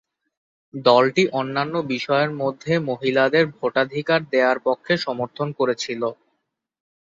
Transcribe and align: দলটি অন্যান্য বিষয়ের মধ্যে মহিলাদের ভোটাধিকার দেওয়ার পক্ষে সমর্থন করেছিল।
দলটি 0.85 1.23
অন্যান্য 1.33 1.75
বিষয়ের 1.91 2.31
মধ্যে 2.41 2.73
মহিলাদের 2.89 3.45
ভোটাধিকার 3.55 4.19
দেওয়ার 4.31 4.57
পক্ষে 4.67 4.93
সমর্থন 4.97 5.47
করেছিল। 5.59 6.01